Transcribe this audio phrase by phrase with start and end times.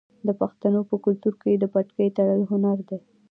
[0.27, 2.99] د پښتنو په کلتور کې د پټکي تړل هنر دی.